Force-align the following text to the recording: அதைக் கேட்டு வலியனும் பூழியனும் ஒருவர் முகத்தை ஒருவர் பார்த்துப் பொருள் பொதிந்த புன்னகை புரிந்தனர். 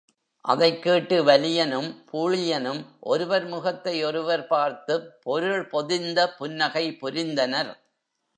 அதைக் 0.45 0.81
கேட்டு 0.81 1.23
வலியனும் 1.25 1.89
பூழியனும் 2.11 2.85
ஒருவர் 2.99 3.45
முகத்தை 3.45 4.03
ஒருவர் 4.03 4.47
பார்த்துப் 4.47 5.21
பொருள் 5.21 5.67
பொதிந்த 5.67 6.33
புன்னகை 6.37 6.97
புரிந்தனர். 7.01 7.71